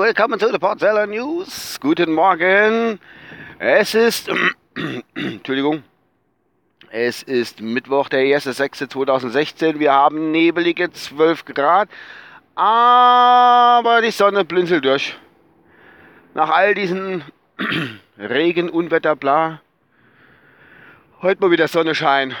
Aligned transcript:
Willkommen 0.00 0.40
zu 0.40 0.50
der 0.50 0.58
Porzeller 0.58 1.06
News. 1.06 1.78
Guten 1.78 2.10
Morgen. 2.14 2.98
Es 3.58 3.94
ist, 3.94 4.30
Entschuldigung, 5.14 5.82
es 6.90 7.22
ist 7.22 7.60
Mittwoch, 7.60 8.08
der 8.08 8.20
1.6.2016. 8.20 9.78
Wir 9.78 9.92
haben 9.92 10.30
nebelige 10.30 10.90
12 10.90 11.44
Grad, 11.44 11.90
aber 12.54 14.00
die 14.02 14.10
Sonne 14.10 14.46
blinzelt 14.46 14.86
durch. 14.86 15.18
Nach 16.32 16.48
all 16.48 16.74
diesen 16.74 17.24
Regen, 18.18 18.70
Unwetter, 18.70 19.16
bla. 19.16 19.60
Heute 21.20 21.42
mal 21.42 21.50
wieder 21.50 21.68
Sonnenschein. 21.68 22.34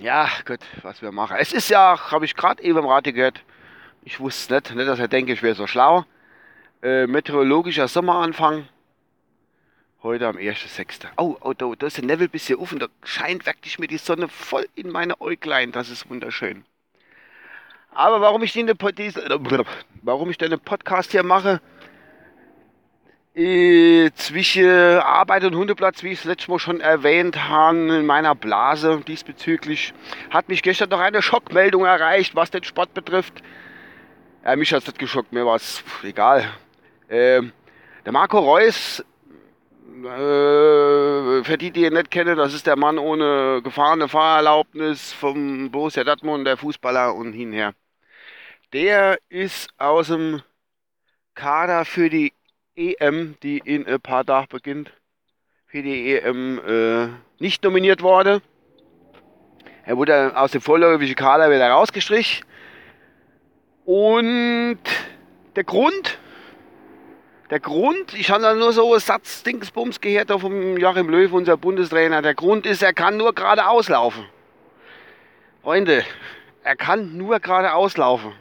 Ja, 0.00 0.28
gut, 0.46 0.60
was 0.82 1.02
wir 1.02 1.12
machen. 1.12 1.36
Es 1.38 1.52
ist 1.52 1.68
ja, 1.68 2.10
habe 2.10 2.24
ich 2.24 2.34
gerade 2.34 2.62
eben 2.62 2.78
im 2.78 2.86
Radio 2.86 3.12
gehört, 3.12 3.44
ich 4.02 4.18
wusste 4.18 4.54
nicht, 4.54 4.74
nicht, 4.74 4.88
dass 4.88 4.98
er 4.98 5.08
denke, 5.08 5.32
ich 5.32 5.42
wäre 5.42 5.54
so 5.54 5.66
schlau. 5.66 6.04
Äh, 6.82 7.06
meteorologischer 7.06 7.86
Sommeranfang. 7.86 8.68
Heute 10.02 10.26
am 10.26 10.36
1.6. 10.36 11.06
Oh, 11.16 11.36
oh, 11.40 11.52
da, 11.52 11.72
da 11.78 11.86
ist 11.86 11.98
der 11.98 12.04
Neville 12.04 12.28
bisschen 12.28 12.58
offen, 12.58 12.80
da 12.80 12.88
scheint 13.04 13.46
wirklich 13.46 13.78
mir 13.78 13.86
die 13.86 13.98
Sonne 13.98 14.26
voll 14.26 14.66
in 14.74 14.90
meine 14.90 15.20
Äuglein. 15.20 15.70
Das 15.70 15.90
ist 15.90 16.10
wunderschön. 16.10 16.64
Aber 17.92 18.20
warum 18.20 18.42
ich 18.42 18.52
den, 18.52 18.66
warum 20.02 20.30
ich 20.30 20.38
den 20.38 20.58
Podcast 20.58 21.12
hier 21.12 21.22
mache, 21.22 21.60
äh, 23.34 24.10
zwischen 24.14 24.68
Arbeit 24.68 25.44
und 25.44 25.54
Hundeplatz, 25.54 26.02
wie 26.02 26.12
ich 26.12 26.20
es 26.20 26.24
letztes 26.24 26.48
Mal 26.48 26.58
schon 26.58 26.80
erwähnt 26.80 27.48
habe, 27.48 27.96
in 27.96 28.06
meiner 28.06 28.34
Blase 28.34 29.02
diesbezüglich, 29.06 29.94
hat 30.30 30.48
mich 30.48 30.62
gestern 30.62 30.90
noch 30.90 31.00
eine 31.00 31.22
Schockmeldung 31.22 31.84
erreicht, 31.84 32.34
was 32.34 32.50
den 32.50 32.64
Sport 32.64 32.94
betrifft. 32.94 33.42
Äh, 34.44 34.56
mich 34.56 34.72
hat 34.72 34.80
es 34.80 34.86
nicht 34.86 34.98
geschockt, 34.98 35.32
mir 35.32 35.46
war 35.46 35.56
es 35.56 35.82
egal. 36.02 36.44
Äh, 37.08 37.42
der 38.04 38.12
Marco 38.12 38.38
Reus, 38.38 39.04
äh, 40.04 41.44
für 41.44 41.56
die, 41.58 41.70
die 41.70 41.84
ihn 41.84 41.94
nicht 41.94 42.10
kennen, 42.10 42.36
das 42.36 42.52
ist 42.52 42.66
der 42.66 42.76
Mann 42.76 42.98
ohne 42.98 43.60
gefahrene 43.62 44.08
Fahrerlaubnis 44.08 45.12
vom 45.12 45.70
Borussia 45.70 46.04
Dortmund, 46.04 46.46
der 46.46 46.56
Fußballer 46.56 47.14
und 47.14 47.32
hinher. 47.32 47.74
Der 48.72 49.18
ist 49.28 49.70
aus 49.78 50.08
dem 50.08 50.42
Kader 51.34 51.84
für 51.84 52.10
die 52.10 52.32
EM, 52.76 53.36
die 53.42 53.58
in 53.58 53.86
ein 53.86 54.00
paar 54.00 54.24
Tagen 54.24 54.48
beginnt, 54.48 54.92
für 55.66 55.82
die 55.82 56.14
EM 56.14 56.60
äh, 56.66 57.08
nicht 57.38 57.62
nominiert 57.64 58.02
wurde. 58.02 58.42
Er 59.84 59.96
wurde 59.96 60.36
aus 60.36 60.52
dem 60.52 60.60
vorläufigen 60.60 61.14
Kader 61.14 61.50
wieder 61.50 61.68
rausgestrichen. 61.68 62.46
Und 63.84 64.78
der 65.56 65.64
Grund, 65.64 66.18
der 67.50 67.60
Grund, 67.60 68.14
ich 68.14 68.30
habe 68.30 68.42
da 68.42 68.54
nur 68.54 68.72
so 68.72 68.90
einen 68.90 69.00
Satz 69.00 69.42
Dingsbums 69.42 70.00
gehört 70.00 70.30
vom 70.30 70.76
Joachim 70.78 71.08
Löw, 71.08 71.32
unser 71.32 71.56
Bundestrainer. 71.56 72.22
Der 72.22 72.34
Grund 72.34 72.64
ist, 72.64 72.82
er 72.82 72.92
kann 72.94 73.16
nur 73.16 73.34
geradeaus 73.34 73.88
laufen. 73.88 74.24
Freunde, 75.62 76.04
er 76.62 76.76
kann 76.76 77.16
nur 77.16 77.40
geradeaus 77.40 77.96
laufen. 77.96 78.32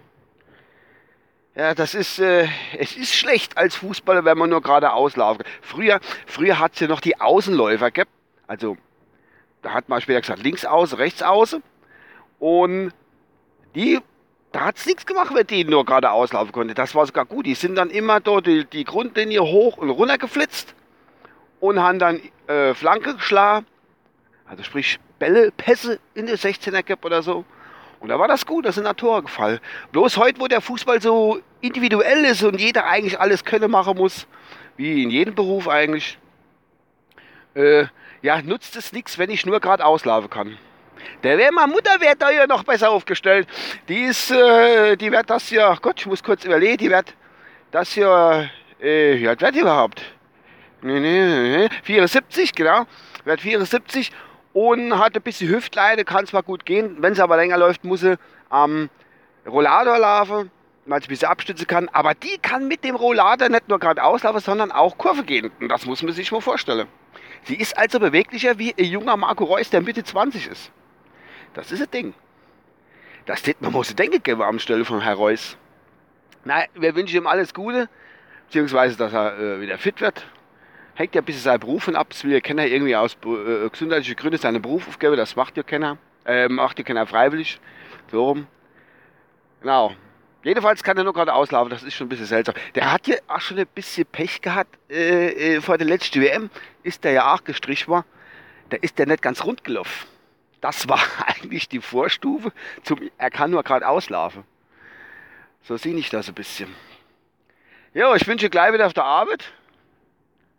Ja, 1.54 1.76
das 1.76 1.96
ist, 1.96 2.18
äh, 2.20 2.48
es 2.78 2.96
ist 2.96 3.14
schlecht 3.14 3.58
als 3.58 3.76
Fußballer, 3.76 4.24
wenn 4.24 4.38
man 4.38 4.50
nur 4.50 4.62
geradeaus 4.62 5.18
laufen 5.18 5.44
kann. 5.44 5.52
Früher, 5.62 6.00
früher 6.26 6.60
hat 6.60 6.74
es 6.76 6.80
ja 6.80 6.88
noch 6.88 7.02
die 7.02 7.20
Außenläufer 7.20 7.92
gehabt. 7.92 8.12
Also, 8.48 8.78
da 9.62 9.74
hat 9.74 9.90
man 9.90 10.00
später 10.00 10.22
gesagt, 10.22 10.44
links 10.44 10.64
aus, 10.64 10.98
rechts 10.98 11.22
aus. 11.22 11.58
Und 12.40 12.94
die, 13.76 14.00
da 14.54 14.62
hat 14.62 14.78
es 14.78 14.86
nichts 14.86 15.06
gemacht, 15.06 15.34
wenn 15.34 15.46
die 15.46 15.66
nur 15.66 15.86
geradeaus 15.86 16.32
laufen 16.32 16.54
konnte. 16.54 16.74
Das 16.74 16.96
war 16.96 17.06
sogar 17.06 17.26
gut. 17.26 17.46
Die 17.46 17.56
sind 17.56 17.76
dann 17.76 17.90
immer 17.90 18.22
dort 18.22 18.48
die, 18.48 18.64
die 18.64 18.86
Grundlinie 18.86 19.42
hoch 19.42 19.76
und 19.78 19.90
runter 19.90 20.18
geflitzt 20.18 20.74
und 21.60 21.82
haben 21.82 22.00
dann 22.00 22.22
äh, 22.48 22.74
Flanke 22.74 23.16
geschlagen. 23.16 23.66
Also 24.46 24.64
sprich 24.64 25.00
Bälle, 25.20 25.52
Pässe 25.52 26.00
in 26.14 26.28
der 26.28 26.38
16er 26.38 26.82
gehabt 26.82 27.06
oder 27.06 27.22
so. 27.22 27.44
Und 28.02 28.10
da 28.10 28.18
war 28.18 28.28
das 28.28 28.48
gut, 28.48 28.66
da 28.66 28.72
sind 28.72 28.86
da 28.86 28.94
Tore 28.94 29.22
gefallen. 29.22 29.60
Bloß 29.92 30.18
heute, 30.18 30.42
wo 30.42 30.48
der 30.48 30.60
Fußball 30.60 31.00
so 31.00 31.40
individuell 31.62 32.26
ist 32.26 32.44
und 32.44 32.60
jeder 32.60 32.88
eigentlich 32.88 33.20
alles 33.20 33.46
können 33.46 33.70
machen 33.70 33.96
muss, 33.96 34.26
wie 34.76 35.04
in 35.04 35.12
jedem 35.12 35.36
Beruf 35.36 35.68
eigentlich, 35.68 36.18
äh, 37.54 37.86
ja, 38.24 38.42
nutzt 38.42 38.76
es 38.76 38.92
nichts, 38.92 39.20
wenn 39.20 39.30
ich 39.30 39.46
nur 39.46 39.60
gerade 39.60 39.86
auslaufen 39.86 40.32
kann. 40.32 40.58
Der 41.22 41.38
wäre 41.38 41.52
mal 41.52 41.68
Mutter 41.68 42.02
wäre 42.02 42.16
da 42.16 42.32
ja 42.32 42.48
noch 42.48 42.64
besser 42.64 42.90
aufgestellt. 42.90 43.48
Die 43.88 44.02
ist, 44.02 44.32
äh, 44.32 44.96
die 44.98 45.12
wird 45.12 45.30
das 45.30 45.52
ja, 45.52 45.76
Gott, 45.76 46.00
ich 46.00 46.08
muss 46.08 46.24
kurz 46.24 46.44
überlegen, 46.44 46.78
die 46.78 46.90
wird 46.90 47.14
das 47.70 47.96
ja, 47.96 48.50
äh, 48.82 49.16
ja, 49.18 49.40
wird 49.40 49.56
überhaupt? 49.56 50.02
Nee, 50.82 51.00
nee, 51.00 51.58
nee, 51.58 51.70
74, 51.84 52.54
genau, 52.54 52.88
wird 53.26 53.42
74 53.42 54.12
und 54.54 54.98
hat 54.98 55.16
ein 55.16 55.22
bisschen 55.22 55.50
Hüftleide, 55.50 56.06
kann 56.06 56.26
zwar 56.26 56.44
gut 56.44 56.66
gehen, 56.66 56.98
wenn 57.00 57.14
es 57.14 57.20
aber 57.20 57.38
länger 57.38 57.58
läuft, 57.58 57.84
muss 57.84 58.02
sie 58.02 58.18
am 58.50 58.90
Rollator 59.48 59.98
laufen, 59.98 60.52
weil 60.86 61.02
sie 61.02 61.08
ein 61.08 61.10
bisschen 61.10 61.30
abstützen 61.30 61.68
kann, 61.68 61.90
aber 61.90 62.14
die 62.14 62.38
kann 62.42 62.68
mit 62.68 62.84
dem 62.84 62.96
Rollator 62.96 63.50
nicht 63.50 63.70
nur 63.70 63.80
gerade 63.80 64.04
auslaufen, 64.04 64.42
sondern 64.42 64.72
auch 64.72 64.98
Kurve 64.98 65.24
gehen. 65.24 65.52
Und 65.60 65.70
das 65.70 65.86
muss 65.86 66.04
man 66.04 66.14
sich 66.14 66.32
mal 66.32 66.42
vorstellen. 66.42 66.88
Sie 67.44 67.56
ist 67.56 67.78
also 67.78 68.00
beweglicher 68.00 68.60
wie 68.60 68.76
ein 68.78 68.86
junger 68.86 69.18
Marco 69.18 69.46
Reus, 69.46 69.70
der 69.70 69.82
Mitte 69.82 70.04
20 70.04 70.48
ist. 70.48 70.72
Das 71.54 71.72
ist 71.72 71.82
ein 71.82 71.92
Ding. 71.92 72.14
Das 73.26 73.40
steht 73.40 73.62
man 73.62 73.72
muss 73.72 73.96
denken 73.96 74.22
geben 74.24 74.42
am 74.42 74.60
Stelle 74.60 74.86
von 74.86 75.02
Herrn 75.02 75.18
Reus. 75.18 75.58
Na, 76.44 76.64
wir 76.74 76.96
wünschen 76.96 77.18
ihm 77.18 77.28
alles 77.28 77.54
Gute, 77.54 77.88
beziehungsweise 78.48 78.98
dass 78.98 79.14
er 79.14 79.38
äh, 79.38 79.62
wieder 79.62 79.78
fit 79.78 80.02
wird, 80.02 80.26
hängt 80.96 81.16
ja 81.16 81.22
ein 81.22 81.26
bisschen 81.26 81.42
seinen 81.42 81.60
Beruf 81.60 81.88
ab. 81.90 82.08
Das 82.10 82.24
will 82.24 82.32
ja 82.32 82.40
keiner 82.40 82.66
irgendwie 82.66 82.96
aus 82.96 83.18
äh, 83.26 83.70
gesundheitlichen 83.70 84.16
Gründen 84.16 84.38
seinen 84.38 84.62
Beruf 84.62 84.88
aufgeben. 84.88 85.16
Das 85.18 85.36
macht 85.36 85.58
ja 85.58 85.64
keiner. 85.64 85.98
Äh, 86.26 86.50
macht 86.50 86.78
ja 86.80 86.86
keiner 86.86 87.06
freiwillig. 87.08 87.60
So 88.12 88.26
rum. 88.26 88.48
Genau. 89.62 89.96
Jedenfalls 90.44 90.82
kann 90.84 90.98
er 90.98 91.04
nur 91.04 91.14
gerade 91.14 91.34
auslaufen. 91.34 91.70
Das 91.70 91.84
ist 91.84 91.94
schon 91.94 92.08
ein 92.08 92.10
bisschen 92.10 92.26
seltsam. 92.26 92.56
Der 92.76 92.92
hat 92.92 93.08
ja 93.08 93.16
auch 93.28 93.42
schon 93.42 93.60
ein 93.60 93.68
bisschen 93.68 94.06
Pech 94.06 94.42
gehabt. 94.42 94.78
Äh, 94.90 95.56
äh 95.56 95.62
vor 95.62 95.78
der 95.78 95.88
letzten 95.88 96.22
WM 96.22 96.50
ist 96.84 97.04
der 97.04 97.12
ja 97.12 97.34
auch 97.34 97.44
gestrichen 97.44 97.92
war. 97.92 98.06
Da 98.70 98.78
ist 98.78 98.98
der 98.98 99.06
nicht 99.06 99.22
ganz 99.22 99.44
rund 99.44 99.64
gelaufen. 99.64 100.08
Das 100.62 100.88
war 100.88 101.02
eigentlich 101.26 101.70
die 101.70 101.82
Vorstufe 101.82 102.52
zum, 102.84 103.00
er 103.18 103.30
kann 103.30 103.52
nur 103.52 103.64
gerade 103.64 103.88
auslaufen. 103.88 104.44
So 105.64 105.78
sehe 105.78 105.96
ich 105.96 106.10
das 106.10 106.28
ein 106.28 106.34
bisschen. 106.34 106.74
Ja, 107.94 108.16
ich 108.16 108.26
wünsche 108.26 108.50
gleich 108.50 108.74
wieder 108.74 108.88
auf 108.88 108.94
der 108.94 109.04
Arbeit. 109.04 109.52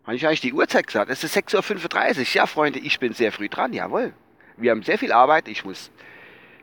Habe 0.04 0.16
ich 0.16 0.26
eigentlich 0.26 0.40
die 0.40 0.52
Uhrzeit 0.52 0.86
gesagt? 0.86 1.10
Es 1.10 1.22
ist 1.22 1.36
6.35 1.36 2.18
Uhr. 2.18 2.26
Ja, 2.34 2.46
Freunde, 2.46 2.80
ich 2.80 2.98
bin 2.98 3.12
sehr 3.12 3.30
früh 3.32 3.48
dran, 3.48 3.72
jawohl. 3.72 4.12
Wir 4.56 4.72
haben 4.72 4.82
sehr 4.82 4.98
viel 4.98 5.12
Arbeit. 5.12 5.48
Ich 5.48 5.64
muss 5.64 5.90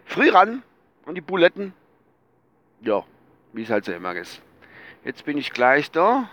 früh 0.05 0.29
ran 0.29 0.61
und 1.05 1.15
die 1.15 1.21
Buletten, 1.21 1.73
ja, 2.81 3.03
wie 3.53 3.63
es 3.63 3.69
halt 3.69 3.85
so 3.85 3.93
immer 3.93 4.13
ist. 4.15 4.41
Jetzt 5.05 5.23
bin 5.23 5.37
ich 5.37 5.51
gleich 5.53 5.89
da. 5.91 6.29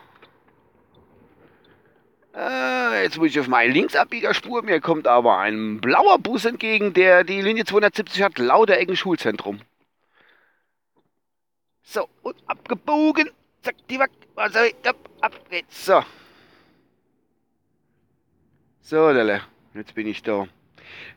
Äh, 2.35 3.05
jetzt 3.05 3.17
muss 3.17 3.29
ich 3.29 3.41
auf 3.41 3.49
meine 3.49 3.73
Linksabbiegerspur. 3.73 4.63
Mir 4.63 4.81
kommt 4.81 5.07
aber 5.07 5.39
ein 5.39 5.81
blauer 5.81 6.19
Bus 6.19 6.45
entgegen, 6.45 6.93
der 6.93 7.25
die 7.25 7.41
Linie 7.41 7.65
270 7.65 8.23
hat. 8.23 8.39
Lauter 8.39 8.77
Ecken 8.77 8.97
Schulzentrum. 8.97 9.61
So, 11.83 12.09
und 12.23 12.37
abgebogen. 12.47 13.31
Zack, 13.63 13.77
die 13.89 13.99
Wack. 13.99 14.11
Also, 14.35 14.59
ab, 14.59 14.97
ab 15.21 15.33
geht's. 15.49 15.87
So. 15.87 16.03
So, 18.89 19.11
Lele, 19.11 19.41
jetzt 19.75 19.97
bin 19.97 20.07
ich 20.07 20.23
da. 20.23 20.47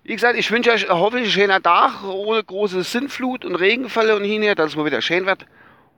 Wie 0.01 0.13
gesagt, 0.13 0.39
ich 0.39 0.49
wünsche 0.49 0.71
euch 0.71 0.89
hoffentlich 0.89 1.37
einen 1.37 1.49
schönen 1.49 1.61
Tag 1.61 2.03
ohne 2.03 2.43
große 2.43 2.81
Sintflut 2.81 3.45
und 3.45 3.53
Regenfälle 3.53 4.15
und 4.15 4.23
hinher, 4.23 4.55
dass 4.55 4.71
es 4.71 4.75
mal 4.75 4.85
wieder 4.85 5.03
schön 5.03 5.27
wird. 5.27 5.45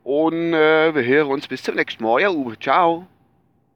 Und 0.03 0.53
äh, 0.53 0.93
wir 0.93 1.01
hören 1.01 1.31
uns 1.31 1.47
bis 1.47 1.63
zum 1.63 1.75
nächsten 1.75 2.03
Mal. 2.03 2.23
Ja, 2.23 2.29
Uwe, 2.29 2.59
ciao. 2.59 3.07